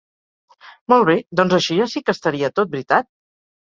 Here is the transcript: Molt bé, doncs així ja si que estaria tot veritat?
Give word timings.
Molt 0.93 1.07
bé, 1.11 1.17
doncs 1.41 1.59
així 1.59 1.79
ja 1.83 1.91
si 1.95 2.05
que 2.09 2.19
estaria 2.21 2.55
tot 2.59 2.77
veritat? 2.77 3.15